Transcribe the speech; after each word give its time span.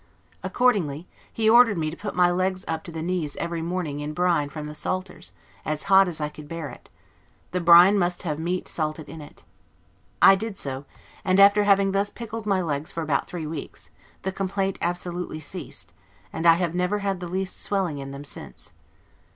Accordingly, 0.41 1.07
he 1.31 1.47
ordered 1.47 1.77
me 1.77 1.91
to 1.91 1.95
put 1.95 2.15
my 2.15 2.31
legs 2.31 2.65
up 2.67 2.83
to 2.85 2.91
the 2.91 3.03
knees 3.03 3.35
every 3.35 3.61
morning 3.61 3.99
in 3.99 4.13
brine 4.13 4.49
from 4.49 4.65
the 4.65 4.73
salters, 4.73 5.31
as 5.63 5.83
hot 5.83 6.07
as 6.07 6.19
I 6.19 6.27
could 6.27 6.47
bear 6.47 6.69
it; 6.71 6.89
the 7.51 7.61
brine 7.61 7.99
must 7.99 8.23
have 8.23 8.37
had 8.39 8.43
meat 8.43 8.67
salted 8.67 9.07
in 9.07 9.21
it. 9.21 9.43
I 10.19 10.33
did 10.35 10.57
so; 10.57 10.85
and 11.23 11.39
after 11.39 11.65
having 11.65 11.91
thus 11.91 12.09
pickled 12.09 12.47
my 12.47 12.63
legs 12.63 12.91
for 12.91 13.03
about 13.03 13.27
three 13.27 13.45
weeks, 13.45 13.91
the 14.23 14.31
complaint 14.31 14.79
absolutely 14.81 15.39
ceased, 15.39 15.93
and 16.33 16.47
I 16.47 16.55
have 16.55 16.73
never 16.73 16.97
had 17.05 17.19
the 17.19 17.27
least 17.27 17.61
swelling 17.61 17.99
in 17.99 18.09
them 18.09 18.23
since. 18.23 18.73